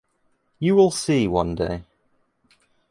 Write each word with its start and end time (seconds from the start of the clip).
You 0.57 0.75
will 0.75 0.89
see 0.89 1.27
one 1.27 1.53
day 1.53 1.83